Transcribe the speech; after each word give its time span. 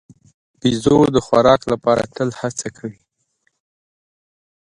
بیزو 0.59 0.97
د 1.15 1.17
خوراک 1.25 1.61
لپاره 1.71 2.03
تل 2.15 2.29
هڅه 2.39 2.67
کوي. 2.77 2.99